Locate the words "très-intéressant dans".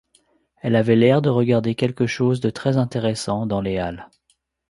2.49-3.61